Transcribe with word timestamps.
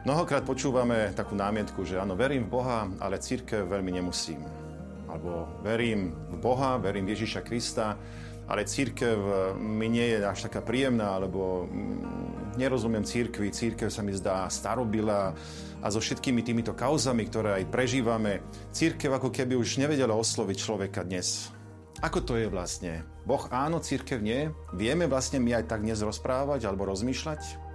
Častokrát 0.00 0.46
počúvame 0.48 1.12
takú 1.12 1.36
námietku, 1.36 1.82
že 1.84 2.00
áno, 2.00 2.16
verím 2.16 2.48
v 2.48 2.54
Boha, 2.56 2.88
ale 3.02 3.20
církev 3.20 3.68
veľmi 3.68 4.00
nemusím. 4.00 4.40
Alebo 5.10 5.44
verím 5.60 6.16
v 6.30 6.38
Boha, 6.40 6.80
verím 6.80 7.04
v 7.04 7.18
Ježiša 7.18 7.44
Krista, 7.44 7.98
ale 8.48 8.64
církev 8.64 9.18
mi 9.60 9.92
nie 9.92 10.16
je 10.16 10.24
až 10.24 10.48
taká 10.48 10.64
príjemná, 10.64 11.18
alebo 11.18 11.66
mm, 11.68 12.56
nerozumiem 12.56 13.04
církvi, 13.04 13.52
církev 13.52 13.92
sa 13.92 14.00
mi 14.00 14.16
zdá 14.16 14.48
starobila 14.48 15.36
a 15.82 15.86
so 15.92 16.00
všetkými 16.00 16.46
týmito 16.46 16.72
kauzami, 16.72 17.28
ktoré 17.28 17.60
aj 17.60 17.68
prežívame, 17.68 18.40
církev 18.72 19.12
ako 19.12 19.28
keby 19.28 19.52
už 19.58 19.82
nevedela 19.82 20.16
osloviť 20.16 20.56
človeka 20.56 21.04
dnes. 21.04 21.52
Ako 22.00 22.24
to 22.24 22.40
je 22.40 22.48
vlastne? 22.48 23.04
Boh 23.28 23.44
áno, 23.52 23.84
církev 23.84 24.22
nie? 24.24 24.48
Vieme 24.72 25.04
vlastne 25.10 25.42
my 25.42 25.60
aj 25.60 25.68
tak 25.68 25.84
dnes 25.84 26.00
rozprávať 26.00 26.64
alebo 26.64 26.88
rozmýšľať? 26.88 27.69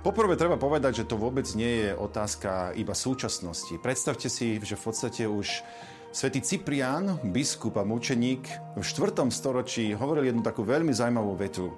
Poprvé 0.00 0.32
treba 0.32 0.56
povedať, 0.56 1.04
že 1.04 1.08
to 1.12 1.20
vôbec 1.20 1.44
nie 1.52 1.84
je 1.84 1.90
otázka 1.92 2.72
iba 2.72 2.96
súčasnosti. 2.96 3.76
Predstavte 3.84 4.32
si, 4.32 4.56
že 4.56 4.72
v 4.72 4.84
podstate 4.88 5.28
už 5.28 5.60
svätý 6.08 6.40
Cyprián, 6.40 7.20
biskup 7.20 7.76
a 7.76 7.84
mučeník, 7.84 8.48
v 8.80 8.84
4. 8.84 9.28
storočí 9.28 9.92
hovoril 9.92 10.32
jednu 10.32 10.40
takú 10.40 10.64
veľmi 10.64 10.96
zaujímavú 10.96 11.36
vetu. 11.36 11.76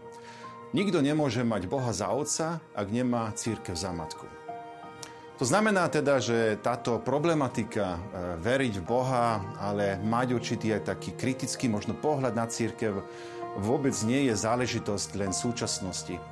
Nikto 0.70 1.02
nemôže 1.02 1.42
mať 1.42 1.66
Boha 1.66 1.90
za 1.90 2.14
otca, 2.14 2.62
ak 2.78 2.86
nemá 2.94 3.26
církev 3.34 3.74
za 3.74 3.90
matku. 3.90 4.30
To 5.36 5.44
znamená 5.44 5.90
teda, 5.90 6.22
že 6.22 6.62
táto 6.62 7.02
problematika 7.02 7.98
e, 7.98 8.00
veriť 8.38 8.78
v 8.78 8.86
Boha, 8.86 9.42
ale 9.58 9.98
mať 9.98 10.38
určitý 10.38 10.78
aj 10.78 10.94
taký 10.94 11.18
kritický 11.18 11.66
možno 11.66 11.98
pohľad 11.98 12.38
na 12.38 12.46
církev, 12.46 13.02
vôbec 13.58 13.98
nie 14.06 14.30
je 14.30 14.38
záležitosť 14.38 15.18
len 15.18 15.34
súčasnosti. 15.34 16.22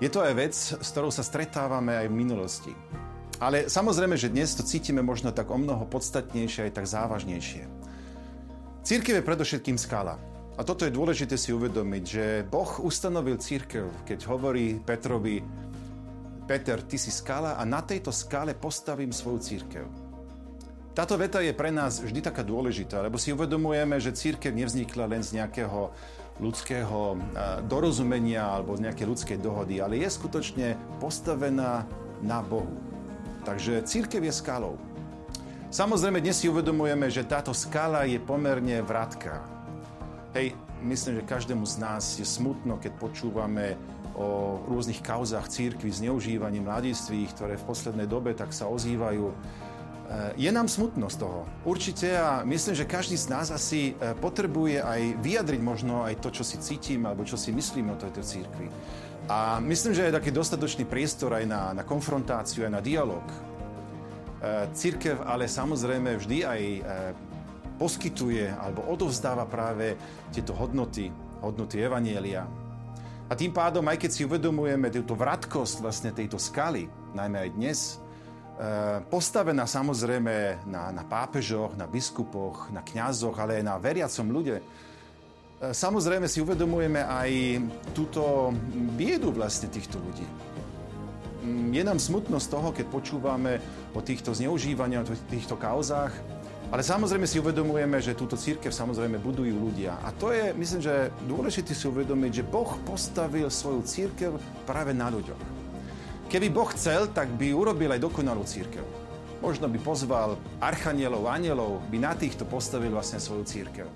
Je 0.00 0.08
to 0.08 0.24
aj 0.24 0.32
vec, 0.32 0.56
s 0.56 0.88
ktorou 0.96 1.12
sa 1.12 1.20
stretávame 1.20 1.92
aj 1.92 2.08
v 2.08 2.16
minulosti. 2.16 2.72
Ale 3.36 3.68
samozrejme, 3.68 4.16
že 4.16 4.32
dnes 4.32 4.56
to 4.56 4.64
cítime 4.64 5.04
možno 5.04 5.28
tak 5.28 5.52
o 5.52 5.60
mnoho 5.60 5.84
podstatnejšie 5.84 6.72
aj 6.72 6.72
tak 6.72 6.88
závažnejšie. 6.88 7.68
Církev 8.80 9.20
je 9.20 9.28
predovšetkým 9.28 9.76
skala. 9.76 10.16
A 10.56 10.64
toto 10.64 10.88
je 10.88 10.96
dôležité 10.96 11.36
si 11.36 11.52
uvedomiť, 11.52 12.04
že 12.04 12.24
Boh 12.48 12.80
ustanovil 12.80 13.36
církev, 13.36 13.92
keď 14.08 14.24
hovorí 14.24 14.80
Petrovi, 14.80 15.44
Peter, 16.48 16.80
ty 16.80 16.96
si 16.96 17.12
skala 17.12 17.60
a 17.60 17.62
na 17.68 17.84
tejto 17.84 18.08
skale 18.08 18.56
postavím 18.56 19.12
svoju 19.12 19.38
církev. 19.44 19.84
Táto 20.96 21.14
veta 21.20 21.44
je 21.44 21.52
pre 21.52 21.68
nás 21.68 22.00
vždy 22.00 22.24
taká 22.24 22.40
dôležitá, 22.40 23.04
lebo 23.04 23.20
si 23.20 23.36
uvedomujeme, 23.36 24.00
že 24.00 24.16
církev 24.16 24.52
nevznikla 24.56 25.06
len 25.12 25.20
z 25.20 25.38
nejakého 25.44 25.92
ľudského 26.38 27.18
dorozumenia 27.66 28.46
alebo 28.46 28.78
z 28.78 28.86
nejakej 28.86 29.06
ľudskej 29.08 29.38
dohody, 29.42 29.82
ale 29.82 29.98
je 29.98 30.08
skutočne 30.08 30.78
postavená 31.02 31.88
na 32.22 32.38
Bohu. 32.44 32.70
Takže 33.42 33.82
církev 33.88 34.20
je 34.28 34.34
skalou. 34.36 34.76
Samozrejme, 35.70 36.20
dnes 36.20 36.36
si 36.36 36.50
uvedomujeme, 36.50 37.08
že 37.08 37.24
táto 37.24 37.54
skala 37.54 38.04
je 38.04 38.18
pomerne 38.18 38.82
vratká. 38.82 39.42
Hej, 40.34 40.54
myslím, 40.82 41.22
že 41.22 41.30
každému 41.30 41.64
z 41.66 41.76
nás 41.78 42.18
je 42.18 42.26
smutno, 42.26 42.78
keď 42.78 42.92
počúvame 42.98 43.78
o 44.18 44.60
rôznych 44.66 45.00
kauzách 45.00 45.48
církvy, 45.48 45.88
zneužívaní 45.88 46.60
mladistvých, 46.60 47.32
ktoré 47.38 47.54
v 47.56 47.68
poslednej 47.70 48.10
dobe 48.10 48.34
tak 48.34 48.50
sa 48.50 48.66
ozývajú 48.66 49.32
je 50.34 50.50
nám 50.50 50.66
smutno 50.66 51.06
z 51.06 51.22
toho. 51.22 51.46
Určite 51.62 52.18
a 52.18 52.42
myslím, 52.42 52.74
že 52.74 52.82
každý 52.82 53.14
z 53.14 53.30
nás 53.30 53.54
asi 53.54 53.94
e, 53.94 54.14
potrebuje 54.18 54.82
aj 54.82 55.22
vyjadriť 55.22 55.60
možno 55.62 56.02
aj 56.02 56.18
to, 56.18 56.34
čo 56.34 56.42
si 56.42 56.58
cítim 56.58 57.06
alebo 57.06 57.22
čo 57.22 57.38
si 57.38 57.54
myslím 57.54 57.94
o 57.94 58.00
tejto 58.00 58.18
církvi. 58.18 58.66
A 59.30 59.62
myslím, 59.62 59.94
že 59.94 60.10
je 60.10 60.16
taký 60.18 60.34
dostatočný 60.34 60.82
priestor 60.82 61.38
aj 61.38 61.46
na, 61.46 61.70
na 61.70 61.86
konfrontáciu, 61.86 62.66
aj 62.66 62.74
na 62.74 62.82
dialog. 62.82 63.22
E, 63.22 63.36
církev 64.74 65.22
ale 65.22 65.46
samozrejme 65.46 66.18
vždy 66.18 66.38
aj 66.42 66.62
poskytuje 67.78 68.50
alebo 68.50 68.82
odovzdáva 68.90 69.46
práve 69.46 69.94
tieto 70.34 70.58
hodnoty, 70.58 71.14
hodnoty 71.38 71.86
Evanielia. 71.86 72.50
A 73.30 73.38
tým 73.38 73.54
pádom, 73.54 73.86
aj 73.86 73.94
keď 73.94 74.10
si 74.10 74.26
uvedomujeme 74.26 74.90
túto 74.90 75.14
vratkosť 75.14 75.86
vlastne 75.86 76.10
tejto 76.10 76.34
skaly, 76.34 76.90
najmä 77.14 77.46
aj 77.46 77.50
dnes, 77.54 77.78
Eh, 77.92 78.09
postavená 79.08 79.64
samozrejme 79.64 80.66
na, 80.68 80.92
na 80.92 81.00
pápežoch, 81.00 81.72
na 81.80 81.88
biskupoch, 81.88 82.68
na 82.68 82.84
kňazoch, 82.84 83.32
ale 83.40 83.60
aj 83.60 83.64
na 83.64 83.80
veriacom 83.80 84.28
ľude. 84.28 84.60
Eh, 85.60 85.76
samozrejme 85.76 86.24
si 86.24 86.40
uvedomujeme 86.40 87.04
aj 87.04 87.60
túto 87.92 88.48
biedu 88.96 89.28
vlastne 89.28 89.68
týchto 89.68 90.00
ľudí. 90.00 90.24
Mm, 91.44 91.76
je 91.76 91.82
nám 91.84 92.00
smutno 92.00 92.40
z 92.40 92.48
toho, 92.48 92.72
keď 92.72 92.86
počúvame 92.88 93.60
o 93.92 94.00
týchto 94.00 94.32
zneužívaniach, 94.32 95.04
o 95.04 95.12
týchto 95.28 95.60
kauzách, 95.60 96.16
ale 96.72 96.80
samozrejme 96.80 97.28
si 97.28 97.42
uvedomujeme, 97.44 98.00
že 98.00 98.16
túto 98.16 98.40
církev 98.40 98.72
samozrejme 98.72 99.20
budujú 99.20 99.52
ľudia. 99.52 100.00
A 100.00 100.16
to 100.16 100.32
je, 100.32 100.56
myslím, 100.56 100.80
že 100.80 101.12
dôležité 101.28 101.76
si 101.76 101.84
uvedomiť, 101.84 102.40
že 102.40 102.48
Boh 102.48 102.72
postavil 102.88 103.52
svoju 103.52 103.84
církev 103.84 104.40
práve 104.64 104.96
na 104.96 105.12
ľuďoch. 105.12 105.59
Keby 106.30 106.46
Boh 106.54 106.70
chcel, 106.78 107.10
tak 107.10 107.26
by 107.34 107.50
urobil 107.50 107.90
aj 107.90 108.06
dokonalú 108.06 108.46
církev. 108.46 108.86
Možno 109.42 109.66
by 109.66 109.82
pozval 109.82 110.38
archanielov, 110.62 111.26
anielov, 111.26 111.82
by 111.90 111.98
na 111.98 112.14
týchto 112.14 112.46
postavil 112.46 112.94
vlastne 112.94 113.18
svoju 113.18 113.42
církev. 113.42 113.90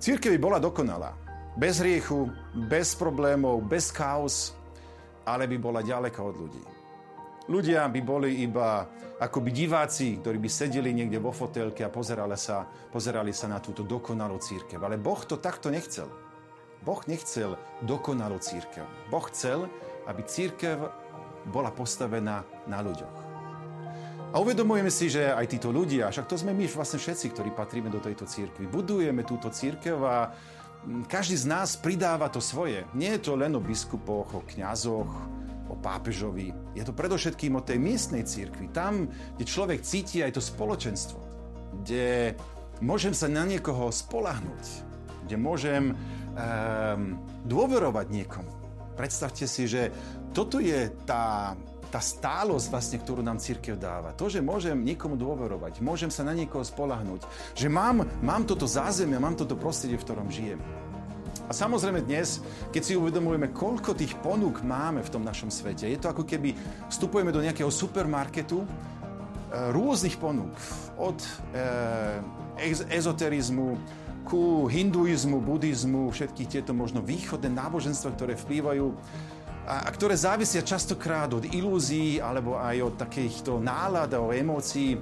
Církev 0.00 0.32
by 0.32 0.40
bola 0.40 0.58
dokonalá. 0.64 1.12
Bez 1.60 1.84
hriechu, 1.84 2.32
bez 2.56 2.96
problémov, 2.96 3.60
bez 3.68 3.92
chaos, 3.92 4.56
ale 5.28 5.44
by 5.44 5.60
bola 5.60 5.84
ďaleko 5.84 6.20
od 6.24 6.36
ľudí. 6.40 6.62
Ľudia 7.52 7.84
by 7.92 8.00
boli 8.00 8.48
iba 8.48 8.88
akoby 9.20 9.52
diváci, 9.52 10.24
ktorí 10.24 10.40
by 10.40 10.48
sedeli 10.48 10.96
niekde 10.96 11.20
vo 11.20 11.36
fotelke 11.36 11.84
a 11.84 11.92
pozerali 11.92 12.40
sa, 12.40 12.64
pozerali 12.64 13.36
sa 13.36 13.44
na 13.44 13.60
túto 13.60 13.84
dokonalú 13.84 14.40
církev. 14.40 14.80
Ale 14.80 14.96
Boh 14.96 15.20
to 15.20 15.36
takto 15.36 15.68
nechcel. 15.68 16.08
Boh 16.80 17.04
nechcel 17.04 17.60
dokonalú 17.84 18.40
církev. 18.40 18.88
Boh 19.12 19.28
chcel, 19.28 19.68
aby 20.08 20.24
církev 20.24 21.07
bola 21.46 21.70
postavená 21.70 22.42
na 22.66 22.78
ľuďoch. 22.82 23.28
A 24.28 24.36
uvedomujeme 24.44 24.92
si, 24.92 25.08
že 25.08 25.32
aj 25.32 25.56
títo 25.56 25.72
ľudia, 25.72 26.12
však 26.12 26.28
to 26.28 26.36
sme 26.36 26.52
my 26.52 26.68
vlastne 26.68 27.00
všetci, 27.00 27.32
ktorí 27.32 27.50
patríme 27.56 27.88
do 27.88 27.96
tejto 27.96 28.28
církvy, 28.28 28.68
budujeme 28.68 29.24
túto 29.24 29.48
církev 29.48 29.96
a 30.04 30.28
mm, 30.84 31.08
každý 31.08 31.40
z 31.40 31.48
nás 31.48 31.80
pridáva 31.80 32.28
to 32.28 32.36
svoje. 32.36 32.84
Nie 32.92 33.16
je 33.16 33.32
to 33.32 33.40
len 33.40 33.56
o 33.56 33.64
biskupoch, 33.64 34.28
o 34.36 34.44
kňazoch, 34.44 35.08
o 35.68 35.74
pápežovi. 35.80 36.52
Je 36.76 36.84
to 36.84 36.92
predovšetkým 36.92 37.56
o 37.56 37.64
tej 37.64 37.80
miestnej 37.80 38.28
církvi. 38.28 38.68
Tam, 38.68 39.08
kde 39.08 39.44
človek 39.48 39.80
cíti 39.80 40.20
aj 40.20 40.36
to 40.36 40.42
spoločenstvo. 40.44 41.20
Kde 41.80 42.36
môžem 42.84 43.16
sa 43.16 43.32
na 43.32 43.48
niekoho 43.48 43.88
spolahnuť. 43.88 44.64
Kde 45.24 45.36
môžem 45.36 45.92
um, 45.92 47.20
dôverovať 47.44 48.06
niekomu. 48.08 48.52
Predstavte 48.96 49.46
si, 49.46 49.70
že 49.70 49.94
toto 50.32 50.60
je 50.60 50.92
tá, 51.08 51.56
tá 51.88 52.00
stálosť, 52.00 52.66
vlastne, 52.68 52.98
ktorú 53.00 53.24
nám 53.24 53.40
církev 53.40 53.80
dáva. 53.80 54.12
To, 54.14 54.28
že 54.28 54.44
môžem 54.44 54.76
niekomu 54.76 55.16
dôverovať, 55.16 55.80
môžem 55.80 56.12
sa 56.12 56.24
na 56.24 56.36
niekoho 56.36 56.62
spolahnúť, 56.62 57.24
že 57.56 57.68
mám, 57.72 58.04
mám 58.20 58.44
toto 58.44 58.68
zázemie, 58.68 59.16
mám 59.16 59.36
toto 59.36 59.56
prostredie, 59.56 59.96
v 59.96 60.04
ktorom 60.04 60.28
žijem. 60.28 60.60
A 61.48 61.56
samozrejme 61.56 62.04
dnes, 62.04 62.44
keď 62.68 62.82
si 62.84 62.92
uvedomujeme, 62.92 63.48
koľko 63.56 63.96
tých 63.96 64.12
ponúk 64.20 64.60
máme 64.60 65.00
v 65.00 65.12
tom 65.12 65.24
našom 65.24 65.48
svete, 65.48 65.88
je 65.88 65.96
to 65.96 66.12
ako 66.12 66.28
keby 66.28 66.52
vstupujeme 66.92 67.32
do 67.32 67.40
nejakého 67.40 67.72
supermarketu 67.72 68.60
e, 68.60 68.66
rôznych 69.72 70.20
ponúk. 70.20 70.52
Od 71.00 71.16
e, 71.16 71.28
ezoterizmu, 72.92 73.80
ku 74.28 74.68
hinduizmu, 74.68 75.40
buddhizmu, 75.40 76.12
všetkých 76.12 76.60
tieto 76.60 76.76
možno 76.76 77.00
východné 77.00 77.48
náboženstva, 77.48 78.12
ktoré 78.12 78.36
vplývajú 78.36 78.92
a, 79.68 79.84
a 79.84 79.90
ktoré 79.92 80.16
závisia 80.16 80.64
častokrát 80.64 81.28
od 81.28 81.44
ilúzií 81.44 82.24
alebo 82.24 82.56
aj 82.56 82.76
od 82.80 82.94
takýchto 82.96 83.60
nálad 83.60 84.16
a 84.16 84.24
emócií. 84.32 84.96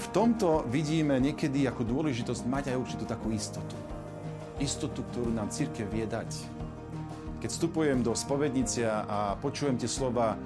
V 0.00 0.06
tomto 0.16 0.64
vidíme 0.72 1.20
niekedy 1.20 1.68
ako 1.68 1.84
dôležitosť 1.84 2.48
mať 2.48 2.64
aj 2.72 2.80
určitú 2.80 3.04
takú 3.04 3.28
istotu. 3.28 3.76
Istotu, 4.56 5.04
ktorú 5.12 5.28
nám 5.28 5.52
církev 5.52 5.84
vie 5.92 6.08
dať. 6.08 6.32
Keď 7.44 7.48
vstupujem 7.52 8.00
do 8.00 8.16
spovednice 8.16 8.88
a 8.88 9.36
počujem 9.36 9.76
tie 9.76 9.88
slova, 9.88 10.40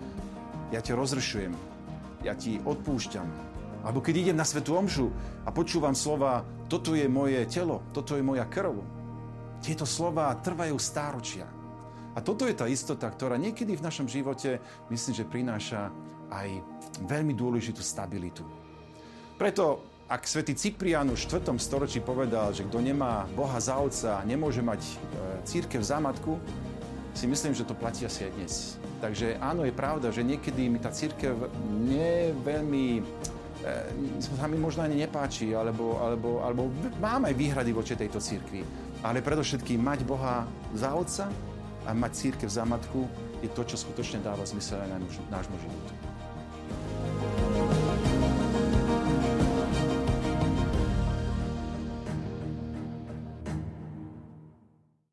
ja 0.75 0.83
ťa 0.83 0.99
rozršujem, 0.99 1.55
ja 2.27 2.35
ti 2.35 2.59
odpúšťam, 2.63 3.27
alebo 3.87 4.03
keď 4.03 4.15
idem 4.27 4.39
na 4.39 4.47
svetú 4.47 4.75
omšu 4.75 5.11
a 5.47 5.55
počúvam 5.55 5.95
slova, 5.95 6.43
toto 6.67 6.95
je 6.99 7.07
moje 7.07 7.43
telo, 7.47 7.83
toto 7.95 8.19
je 8.19 8.23
moja 8.23 8.47
krv. 8.47 8.83
Tieto 9.63 9.87
slova 9.87 10.35
trvajú 10.43 10.75
stáročia. 10.79 11.54
A 12.15 12.23
toto 12.23 12.47
je 12.47 12.55
tá 12.55 12.71
istota, 12.71 13.11
ktorá 13.11 13.35
niekedy 13.35 13.75
v 13.75 13.83
našom 13.83 14.07
živote, 14.07 14.63
myslím, 14.91 15.15
že 15.19 15.27
prináša 15.27 15.91
aj 16.31 16.63
veľmi 17.11 17.35
dôležitú 17.35 17.83
stabilitu. 17.83 18.47
Preto, 19.35 19.83
ak 20.07 20.31
svätý 20.31 20.55
Ciprián 20.55 21.11
už 21.11 21.27
v 21.27 21.43
4. 21.43 21.59
storočí 21.59 21.99
povedal, 21.99 22.55
že 22.55 22.63
kto 22.63 22.79
nemá 22.79 23.27
Boha 23.35 23.59
za 23.59 23.75
otca, 23.83 24.23
nemôže 24.23 24.63
mať 24.63 24.79
e, 24.79 24.93
církev 25.43 25.83
za 25.83 25.99
matku, 25.99 26.39
si 27.15 27.27
myslím, 27.27 27.55
že 27.55 27.67
to 27.67 27.75
platí 27.75 28.07
asi 28.07 28.31
aj 28.31 28.33
dnes. 28.39 28.55
Takže 29.03 29.39
áno, 29.43 29.67
je 29.67 29.75
pravda, 29.75 30.15
že 30.15 30.27
niekedy 30.27 30.71
mi 30.71 30.79
tá 30.79 30.95
církev 30.95 31.51
nie 31.83 32.31
veľmi 32.47 33.01
e, 33.01 34.23
sa 34.23 34.47
mi 34.47 34.59
možno 34.61 34.87
ani 34.87 35.03
nepáči, 35.03 35.51
alebo, 35.51 35.99
alebo, 35.99 36.45
alebo 36.47 36.63
mám 37.03 37.27
aj 37.27 37.35
výhrady 37.35 37.75
voči 37.75 37.99
tejto 37.99 38.23
cirkvi. 38.23 38.63
Ale 39.03 39.19
predovšetkým 39.19 39.83
mať 39.83 40.07
Boha 40.07 40.45
za 40.77 40.95
Otca 40.95 41.27
a 41.85 41.91
mať 41.93 42.13
církev 42.13 42.49
za 42.49 42.65
matku 42.65 43.09
je 43.45 43.49
to, 43.53 43.63
čo 43.65 43.77
skutočne 43.77 44.25
dáva 44.25 44.45
zmysel 44.49 44.81
aj 44.81 44.89
na 44.89 44.99
nášmu 45.33 45.57
životu. 45.61 46.14